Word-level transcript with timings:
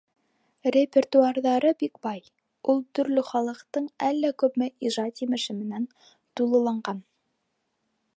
Репертуарҙары 0.75 1.73
бик 1.83 1.99
бай, 2.07 2.21
ул 2.73 2.81
төрлө 2.99 3.25
халыҡтың 3.27 3.89
әллә 4.07 4.31
күпме 4.45 4.71
ижад 4.89 5.21
емеше 5.27 5.57
менән 5.59 5.87
тулыланған. 6.41 7.05